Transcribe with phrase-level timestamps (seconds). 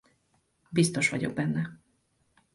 [0.69, 1.79] Biztos vagyok benne.